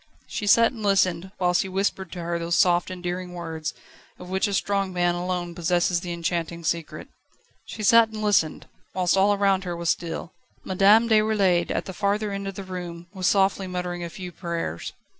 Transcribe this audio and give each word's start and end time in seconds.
She 0.25 0.47
sat 0.47 0.71
and 0.71 0.81
listened, 0.81 1.31
whilst 1.39 1.61
he 1.61 1.69
whispered 1.69 2.11
to 2.13 2.23
her 2.23 2.39
those 2.39 2.55
soft, 2.57 2.89
endearing 2.89 3.35
words, 3.35 3.75
of 4.17 4.31
which 4.31 4.47
a 4.47 4.53
strong 4.55 4.91
man 4.91 5.13
alone 5.13 5.53
possesses 5.53 5.99
the 6.01 6.11
enchanting 6.11 6.63
secret. 6.63 7.07
She 7.65 7.83
sat 7.83 8.07
and 8.09 8.23
listened, 8.23 8.65
whilst 8.95 9.15
all 9.15 9.31
around 9.31 9.63
her 9.63 9.75
was 9.77 9.91
still. 9.91 10.33
Madame 10.63 11.07
Déroulède, 11.07 11.69
at 11.69 11.85
the 11.85 11.93
farther 11.93 12.31
end 12.31 12.47
of 12.47 12.55
the 12.55 12.63
room, 12.63 13.09
was 13.13 13.27
softly 13.27 13.67
muttering 13.67 14.03
a 14.03 14.09
few 14.09 14.31
prayers. 14.31 14.93